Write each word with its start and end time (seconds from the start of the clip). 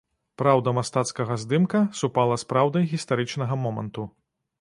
Праўда 0.41 0.71
мастацкага 0.77 1.33
здымка 1.43 1.81
супала 1.99 2.39
з 2.45 2.47
праўдай 2.53 2.87
гістарычнага 2.95 3.59
моманту. 3.67 4.07